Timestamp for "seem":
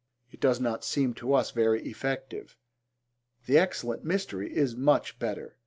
0.83-1.13